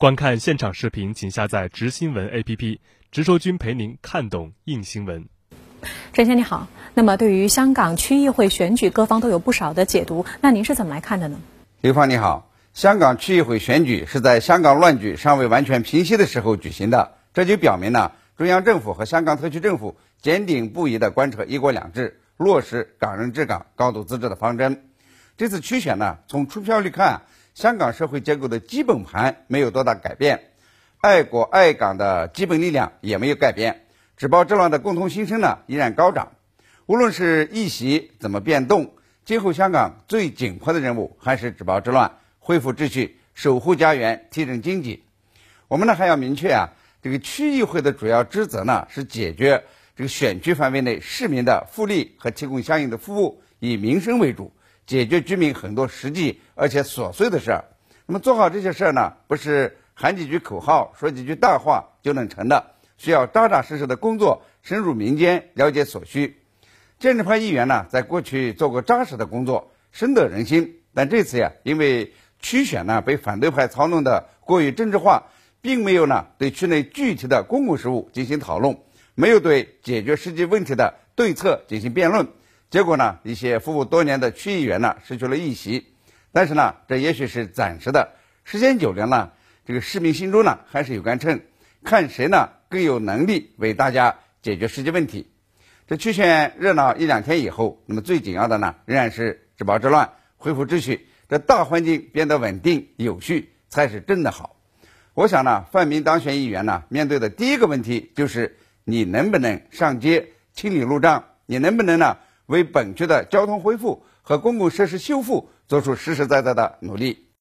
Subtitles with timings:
[0.00, 2.78] 观看现场视频，请下载“直新闻 ”APP，
[3.12, 5.26] 直说君陪您看懂硬新闻。
[6.14, 11.38] 陈先你好，那么对于香港区议会选举，各方都有不少的解读，那您是怎么来看的呢？
[11.82, 24.86] 刘芳你好，香港区议会选举是在香港乱局尚未完全平息的时候举行的，这就表明了中央政府和香港特区政府坚定不移地贯彻“一国两制”，落实港人治港、高度自治的方针。
[25.36, 27.20] 这次区选呢，从出票率看，
[27.54, 30.50] 香港社会结构的基本盘没有多大改变，
[31.00, 33.84] 爱国爱港的基本力量也没有改变。
[34.16, 36.32] 止暴制乱的共同心声呢依然高涨，
[36.86, 38.92] 无论是议席怎么变动，
[39.24, 45.02] 今后香港最紧迫的任务还是止暴制乱、恢复秩序、守护家园、提振经济。
[45.68, 46.70] 我们呢还要明确啊，
[47.02, 49.64] 这个区议会的主要职责呢是解决
[49.96, 54.52] 这个选区范围内市民的福利和提供相应的服务，以民生为主，
[54.90, 57.64] 解决居民很多实际而且琐碎的事儿。
[58.06, 62.72] 那么做好这些事儿呢，不是喊几句口号、说几句大话就能成的。
[62.96, 66.42] 需要扎扎实实的工作，深入民间了解所需。
[66.98, 70.80] 建制派议员呢，在过去做过扎实的工作，深得人心。
[70.92, 75.28] 但这次呀，因为区选呢被反对派操弄的过于政治化，
[75.60, 78.76] 并没有呢对区内具体的公共事务进行讨论，
[79.14, 82.26] 没有对解决实际问题的对策进行辩论。
[82.70, 85.88] 结果呢，一些服务多年的区议员呢失去了议席。
[86.32, 88.12] 但是呢，这也许是暂时的，
[88.44, 89.32] 时间久了呢，
[89.66, 91.40] 这个市民心中呢还是有杆秤。
[91.82, 95.26] 看谁呢更有能力为大家解决实际问题。
[95.88, 104.54] 这区选热闹一两天以后，那么最紧要的呢，仍然是治暴治乱、恢复秩序，这大环境变得稳定有序，才是真的好。
[105.14, 111.24] 我想呢，范明当选议员呢，面对的第一个问题就是：你能不能上街清理路障？
[111.46, 112.18] 你能不能呢，
[112.50, 117.29] 为本区的交通恢复和公共设施修复做出实实在在的努力？